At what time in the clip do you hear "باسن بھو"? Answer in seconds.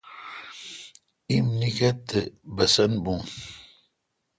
2.55-3.13